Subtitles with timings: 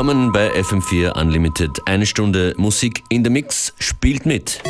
[0.00, 1.86] willkommen bei FM4 Unlimited.
[1.86, 4.62] Eine Stunde Musik in der Mix spielt mit.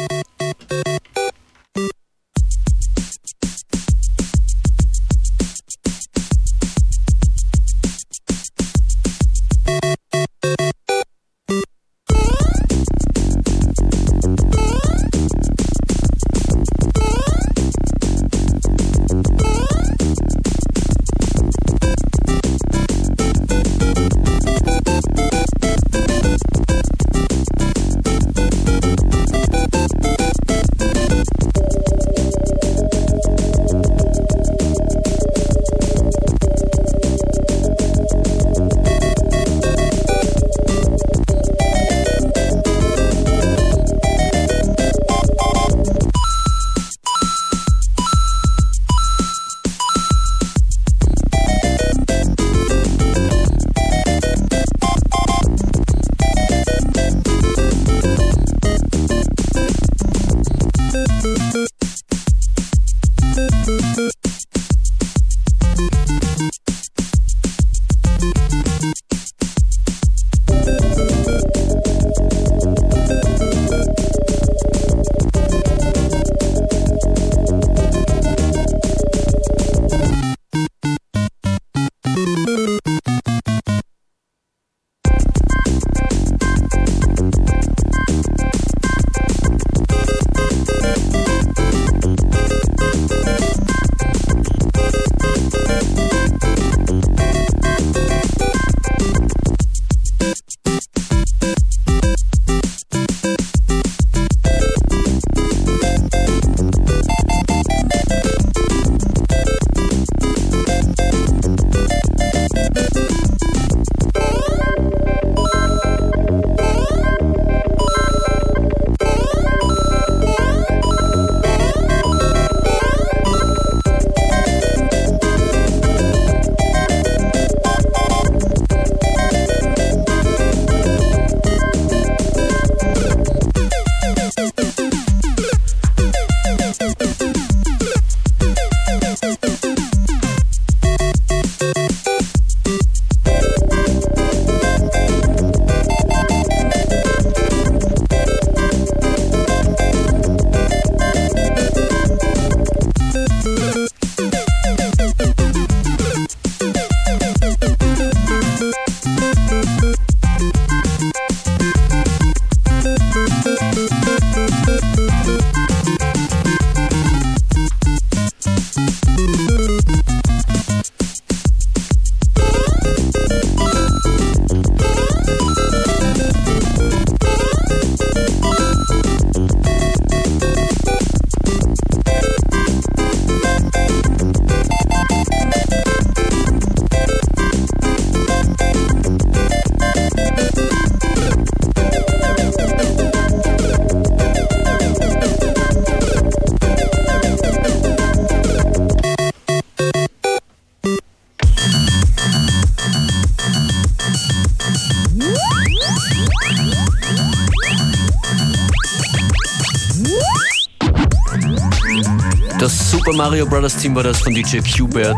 [213.12, 215.16] Mario Brothers Team war das von DJ Qbert.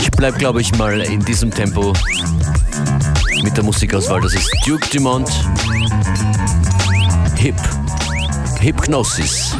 [0.00, 1.92] Ich bleib, glaube ich, mal in diesem Tempo
[3.42, 4.20] mit der Musikauswahl.
[4.20, 5.28] Das ist Duke Dumont,
[7.36, 7.56] Hip,
[8.60, 9.56] Hypnosis.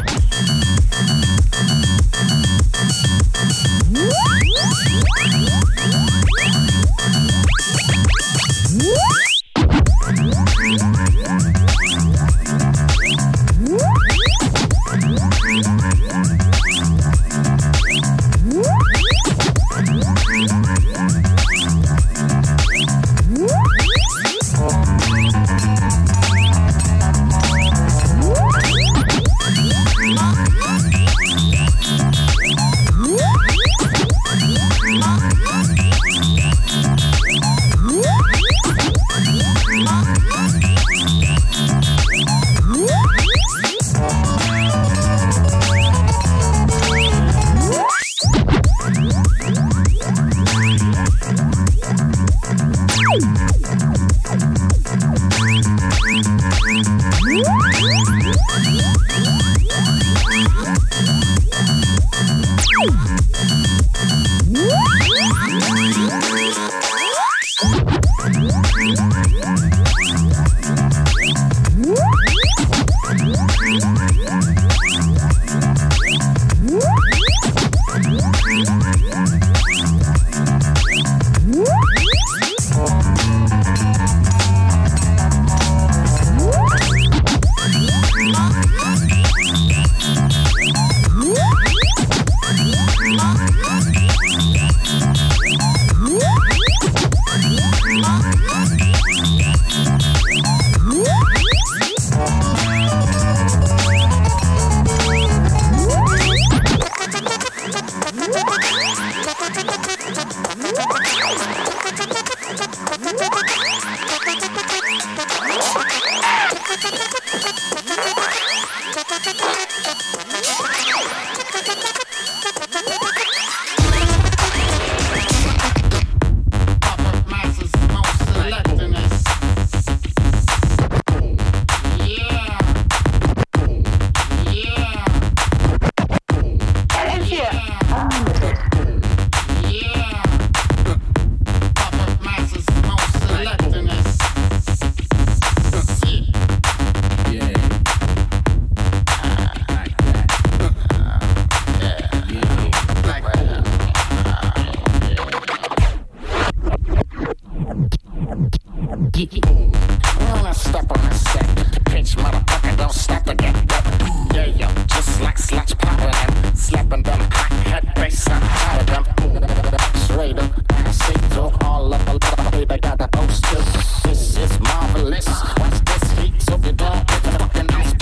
[171.33, 173.65] Talk all up a lot of baby got the posters.
[174.03, 175.27] This is marvelous.
[175.57, 177.93] Watch this heat so you don't get the fucking ice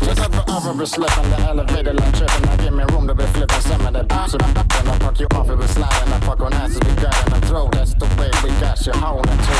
[0.00, 2.42] Just up the over slip on the elevator like tripping.
[2.42, 4.32] Now give me room to be flipping some of that bounce.
[4.32, 6.12] Then I fuck you off if it's sliding.
[6.12, 7.70] I fuck on asses we got in the throat.
[7.72, 9.54] That's the way we got you honing to.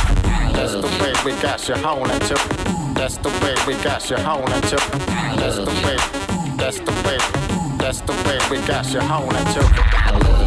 [0.57, 2.37] That's the way we got you honing to.
[2.99, 4.79] That's the way we got you honing to.
[5.39, 5.97] That's the way.
[6.59, 7.19] That's the way.
[7.79, 10.40] That's the way we got you honing to.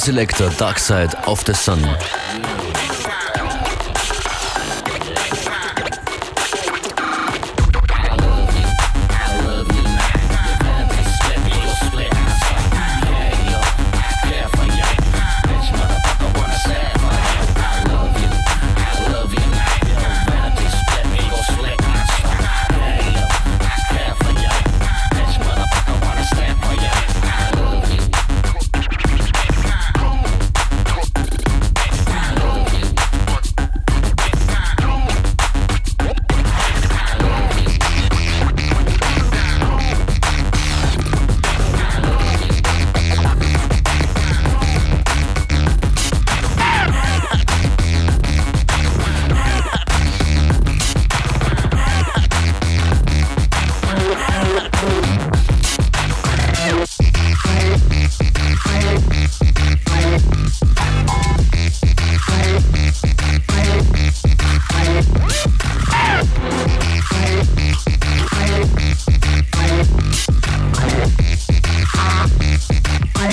[0.00, 1.82] Modeselektor Dark Side of the Sun.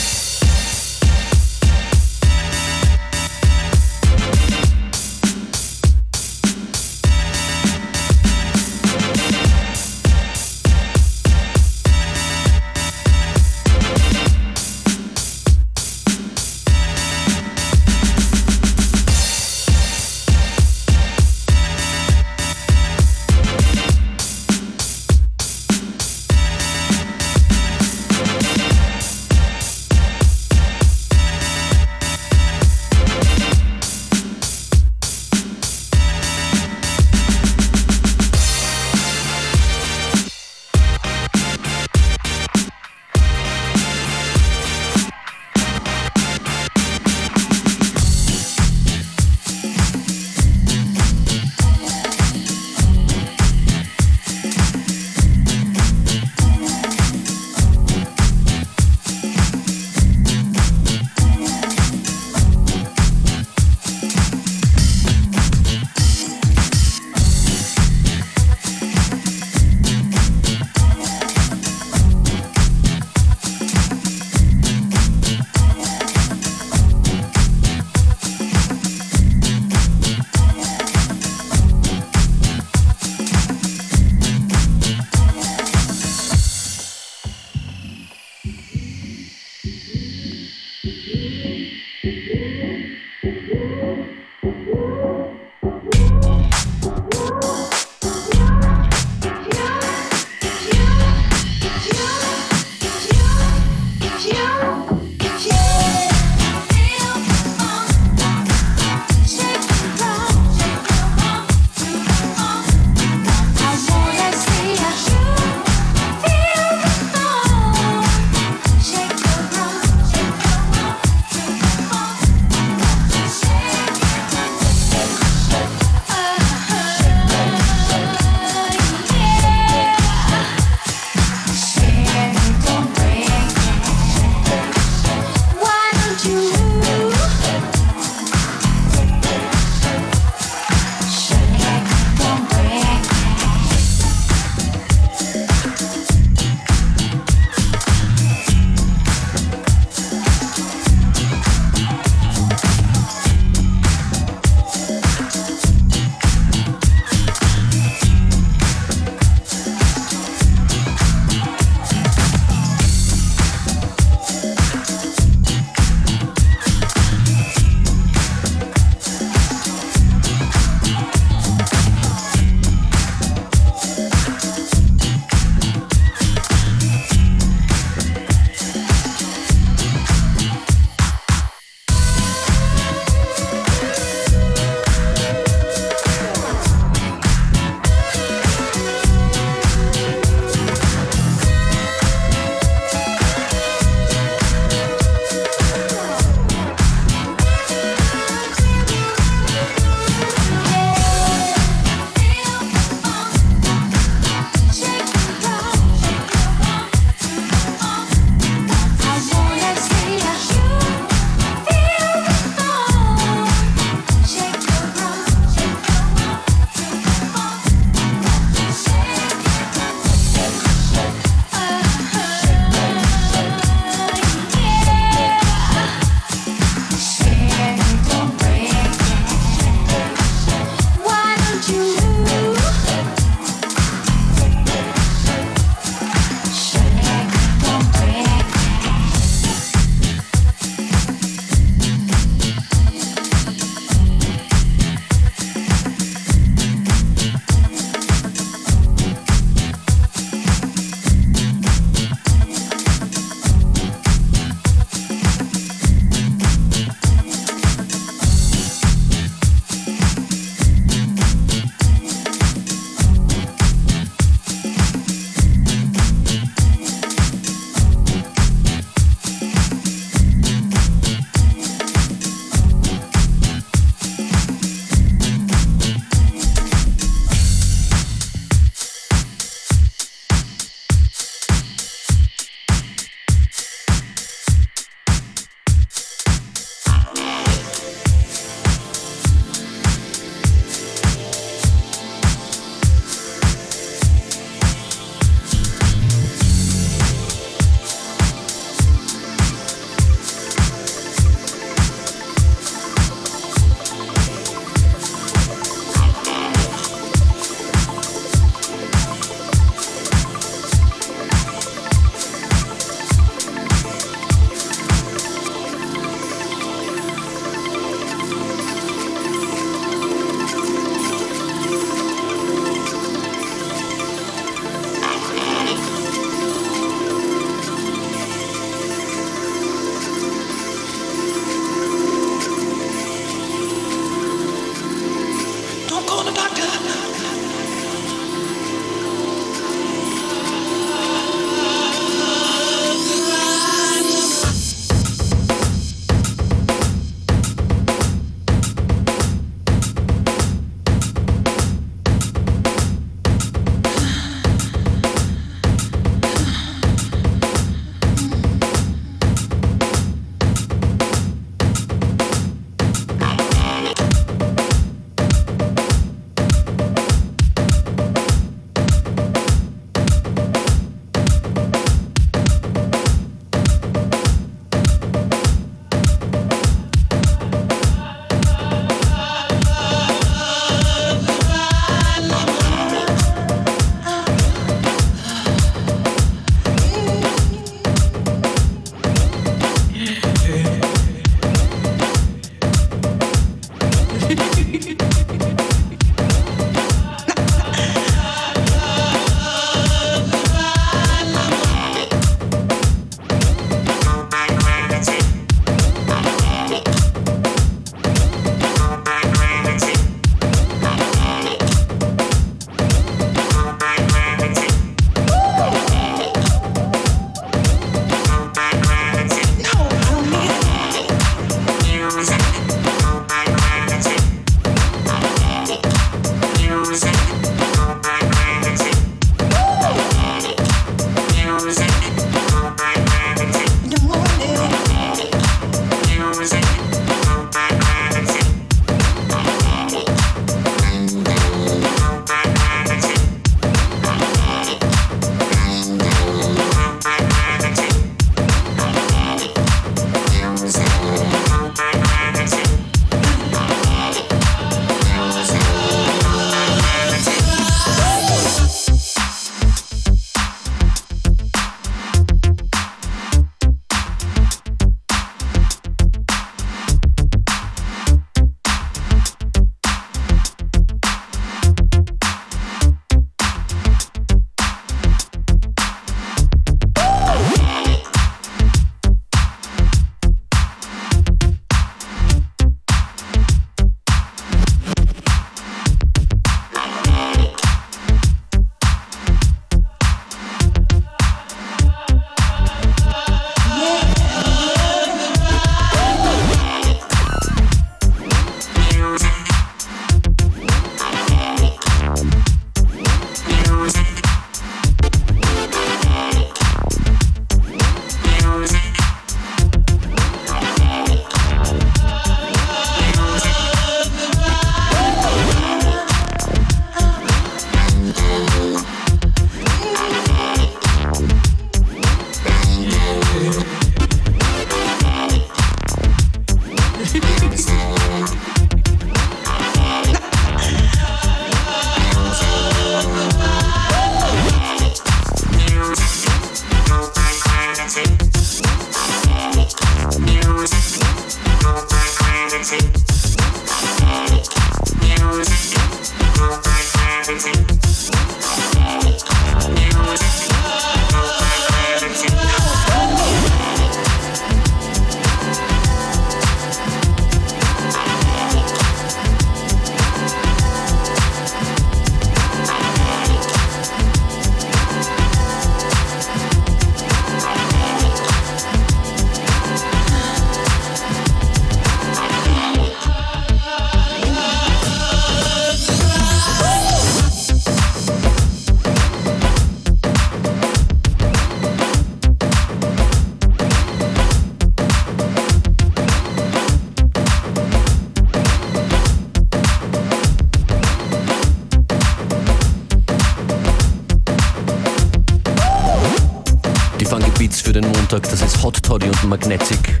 [598.90, 600.00] Toddy und Magnetic.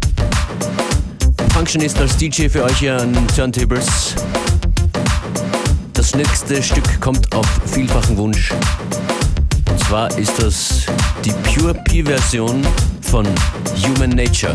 [1.52, 4.16] Functionist als DJ für euch hier an Turntables.
[5.92, 8.52] Das nächste Stück kommt auf vielfachen Wunsch.
[9.70, 10.86] Und zwar ist das
[11.24, 12.66] die Pure P-Version
[13.00, 13.28] von
[13.86, 14.54] Human Nature.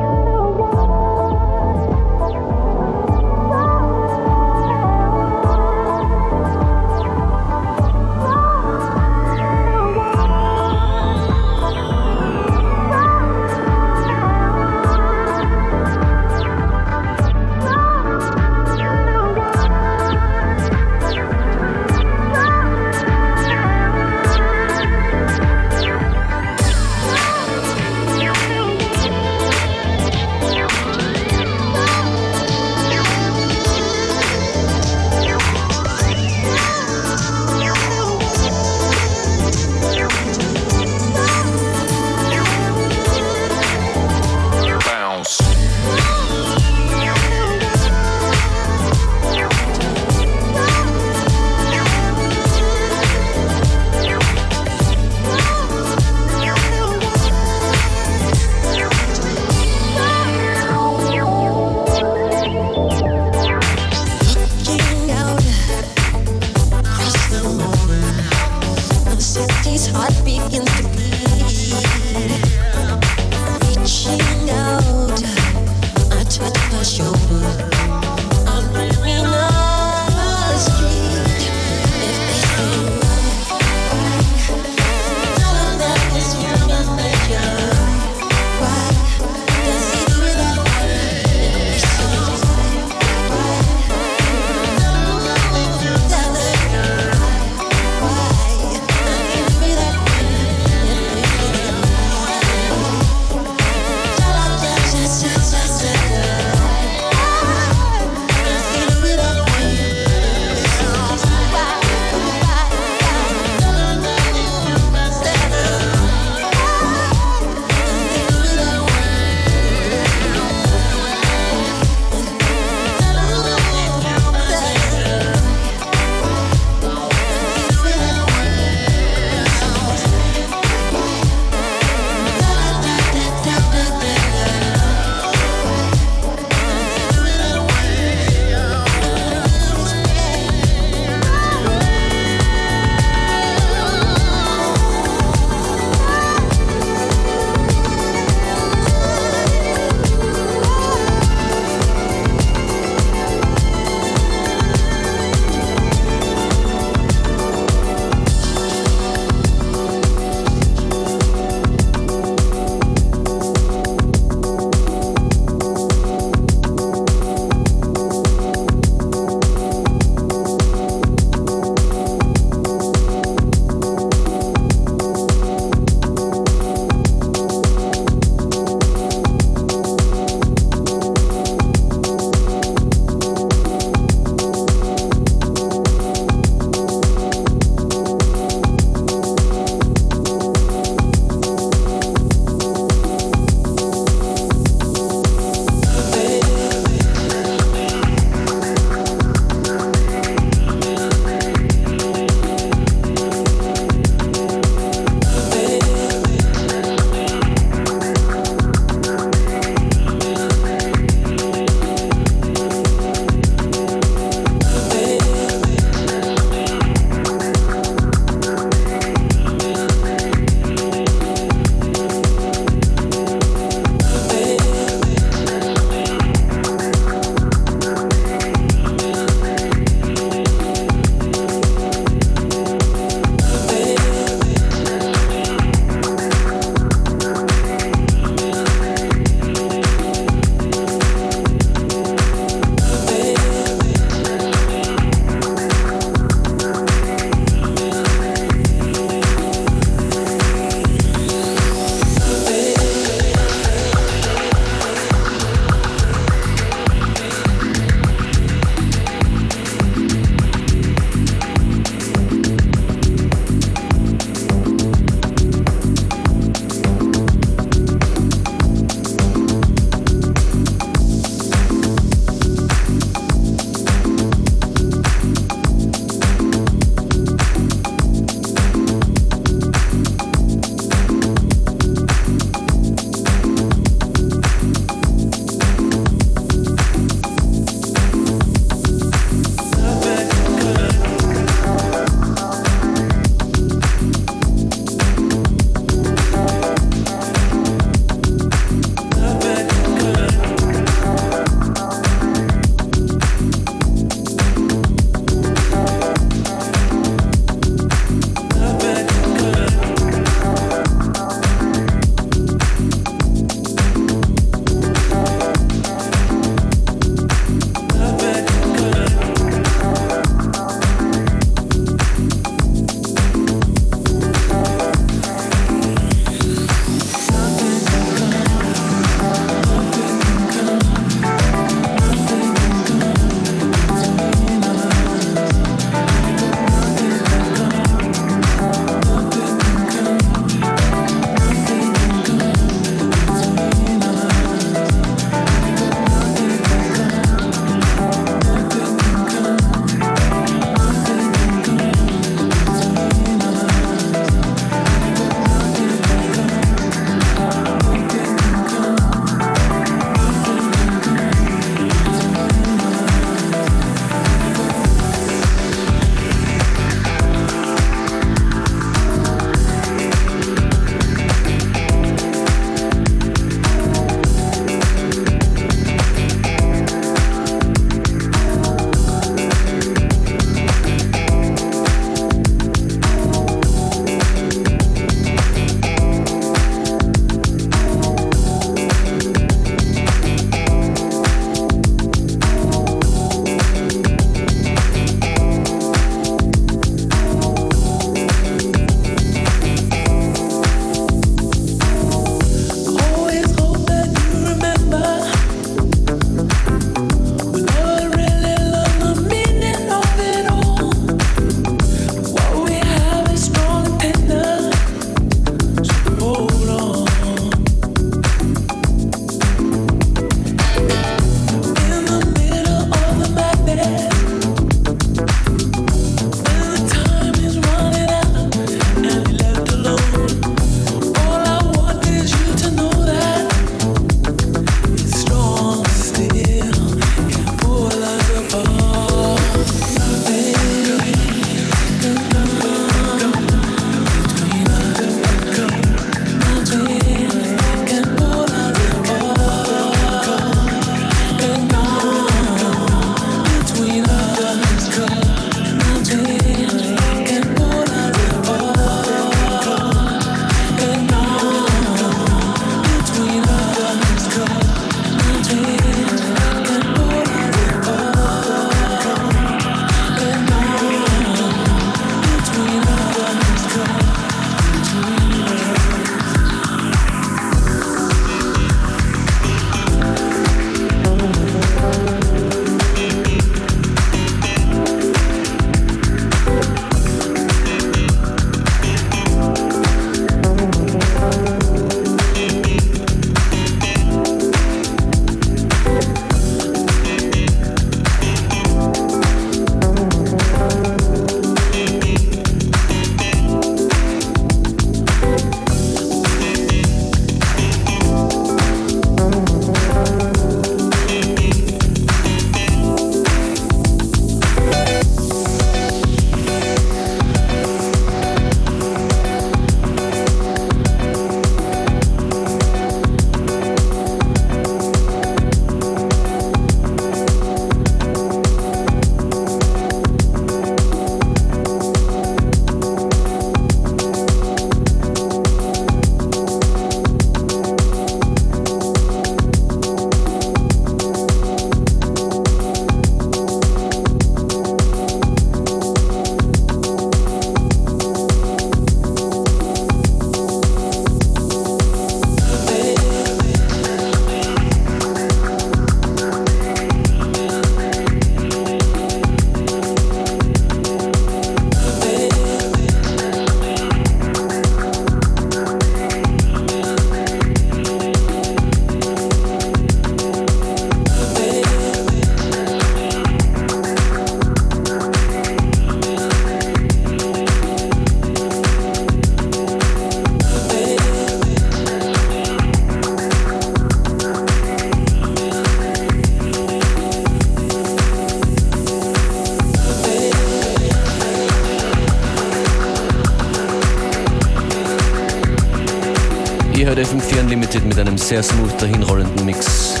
[596.88, 600.00] Heute FM4 Unlimited mit einem sehr smooth dahinrollenden Mix.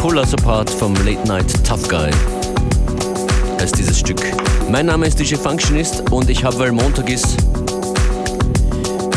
[0.00, 2.10] Pull Us Apart vom Late Night Tough Guy
[3.60, 4.22] heißt dieses Stück.
[4.70, 7.36] Mein Name ist DJ Functionist und ich habe, weil Montag ist,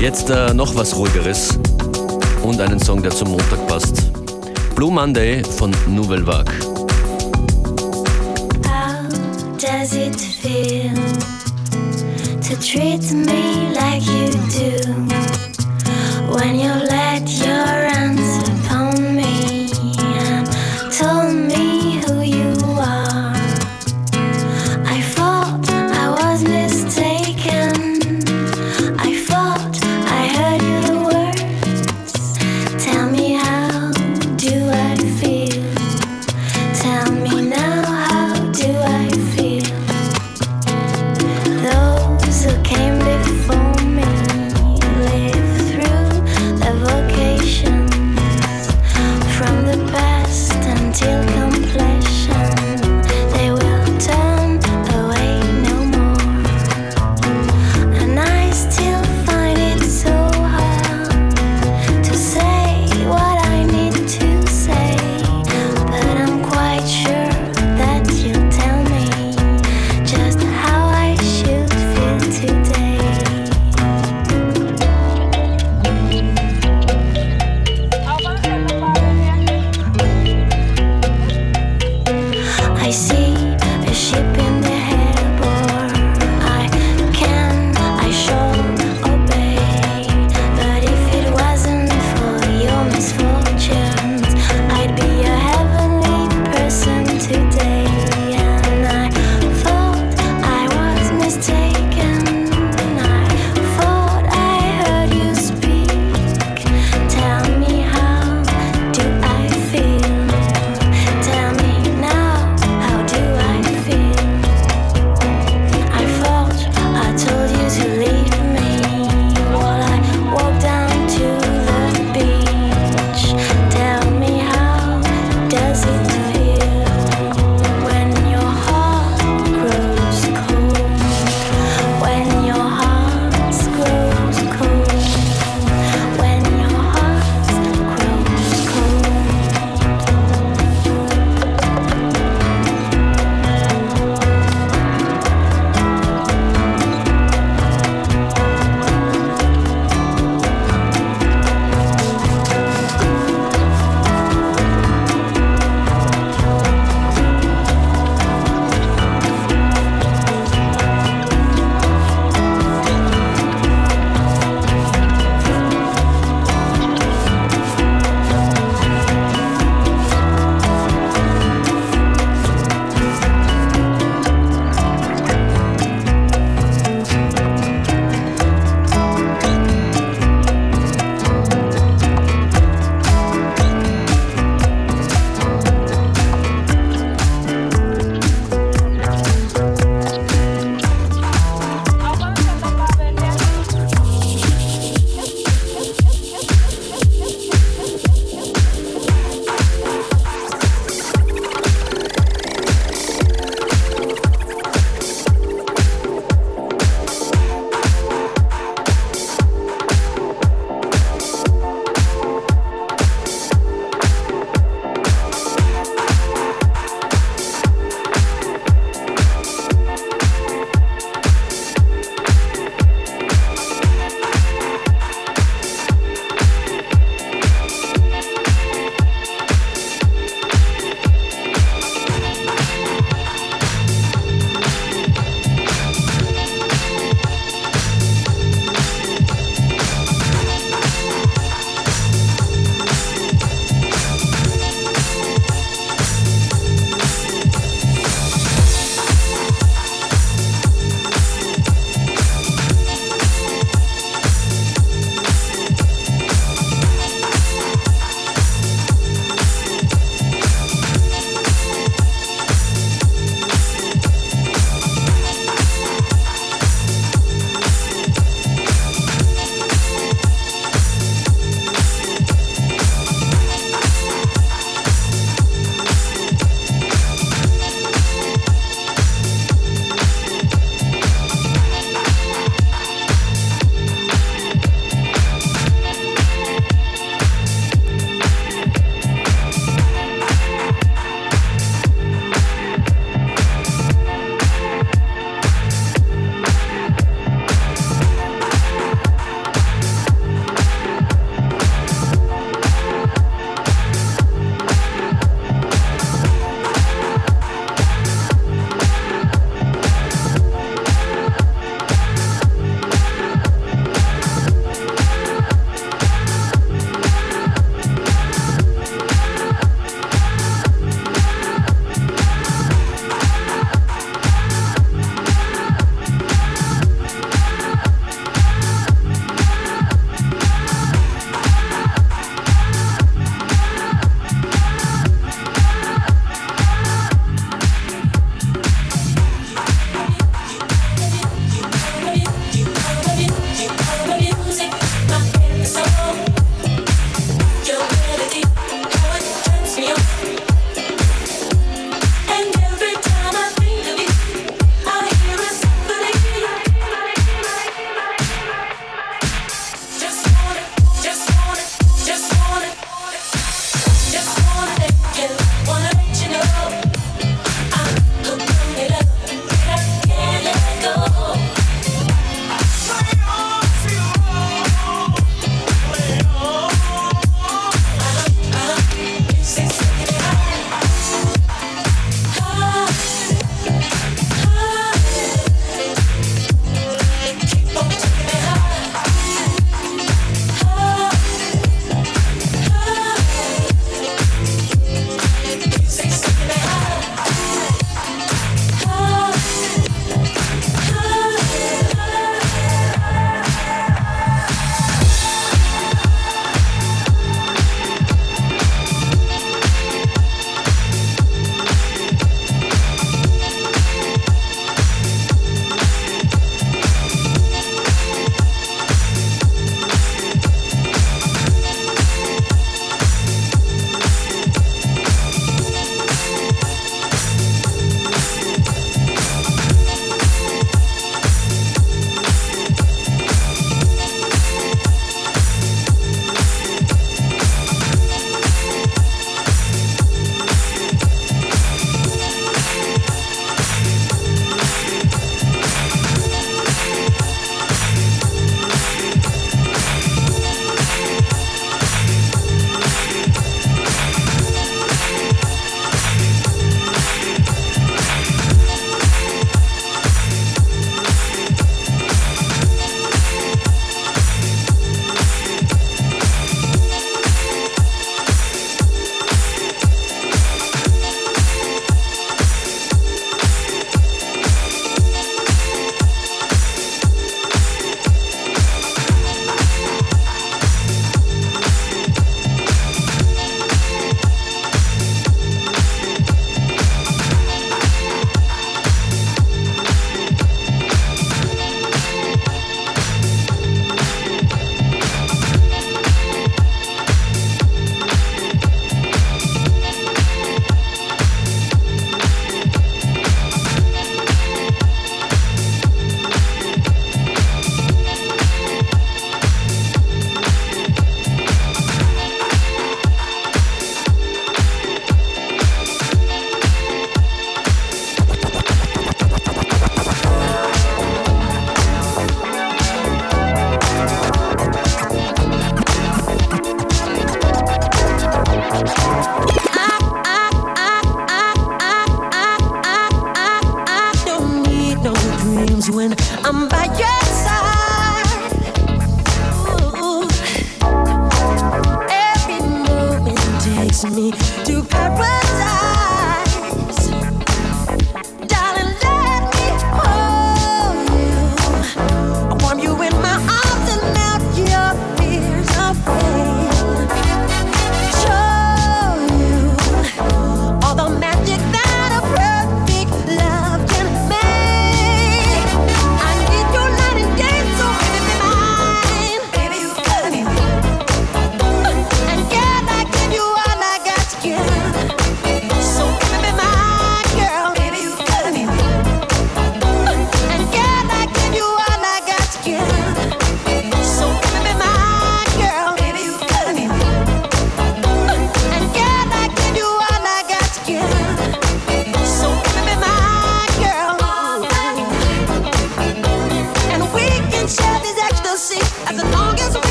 [0.00, 1.58] jetzt äh, noch was ruhigeres
[2.42, 4.12] und einen Song, der zum Montag passt.
[4.74, 6.52] Blue Monday von Nouvelle Vague.
[8.66, 9.08] How
[9.56, 10.92] does it feel
[12.42, 15.29] to treat me like you do
[16.40, 16.89] when you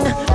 [0.00, 0.31] nothing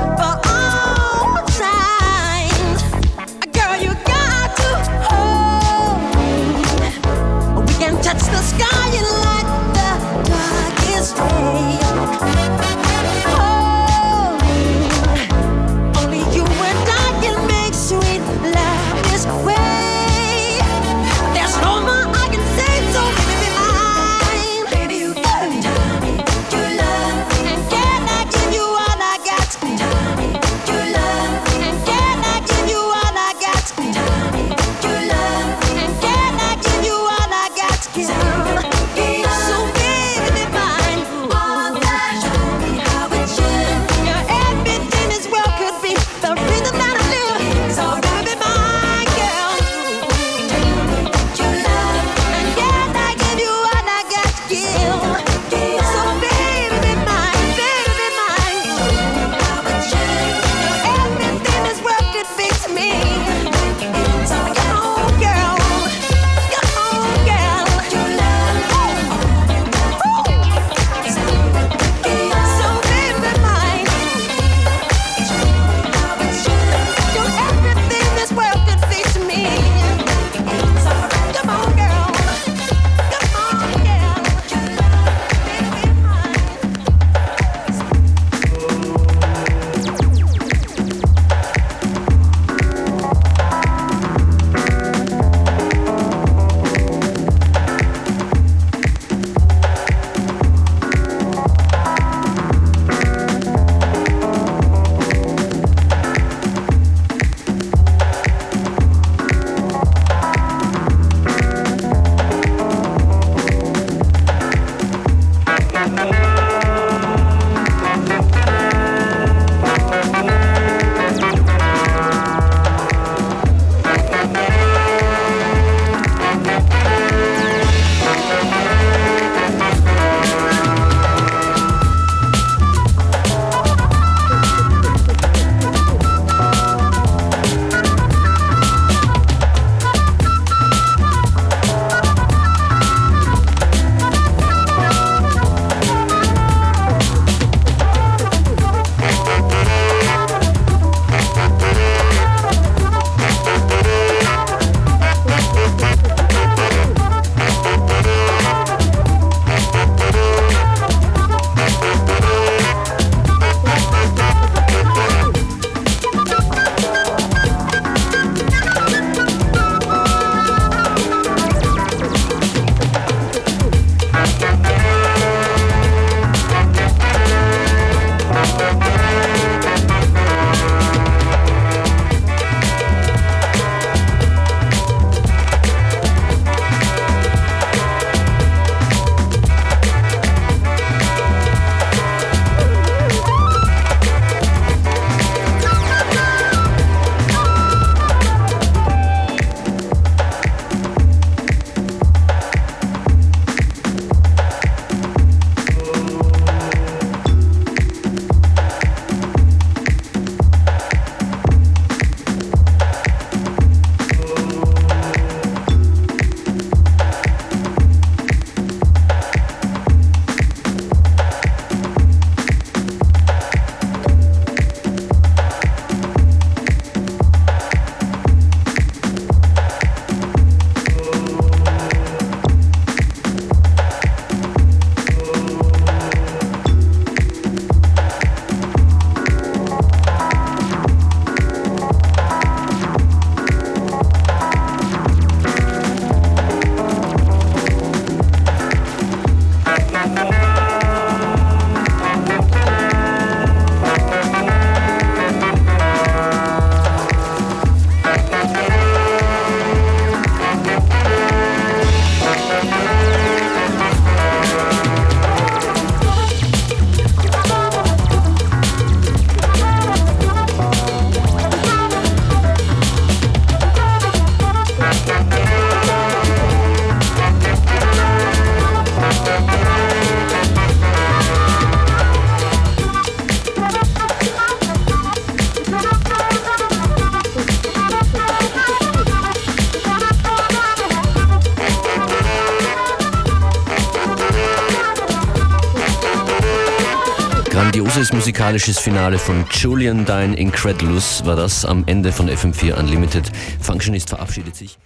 [298.47, 303.29] musikalisches Finale von Julian Dine Incredulous war das am Ende von FM4 Unlimited.
[303.59, 304.77] Functionist verabschiedet sich.